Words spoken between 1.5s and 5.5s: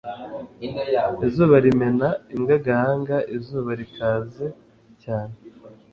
rimena imbwa agahanga izuba rikaze cyane